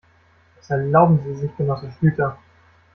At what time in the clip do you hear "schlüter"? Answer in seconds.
1.91-2.39